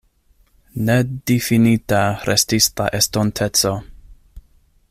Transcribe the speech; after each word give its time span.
Nedifinita 0.87 2.01
restis 2.31 2.71
la 2.81 2.91
estonteco. 3.01 3.79